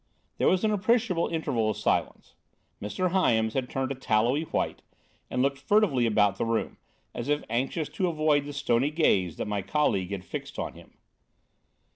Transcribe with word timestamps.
There 0.39 0.47
was 0.47 0.63
an 0.63 0.71
appreciable 0.71 1.27
interval 1.27 1.69
of 1.69 1.77
silence. 1.77 2.33
Mr. 2.81 3.11
Hyams 3.11 3.53
had 3.53 3.69
turned 3.69 3.91
a 3.91 3.93
tallowy 3.93 4.45
white, 4.45 4.81
and 5.29 5.43
looked 5.43 5.59
furtively 5.59 6.07
about 6.07 6.37
the 6.39 6.43
room, 6.47 6.77
as 7.13 7.29
if 7.29 7.43
anxious 7.51 7.87
to 7.89 8.07
avoid 8.07 8.45
the 8.45 8.53
stony 8.53 8.89
gaze 8.89 9.37
that 9.37 9.45
my 9.45 9.61
colleague 9.61 10.09
had 10.09 10.25
fixed 10.25 10.57
on 10.57 10.73
him. 10.73 10.97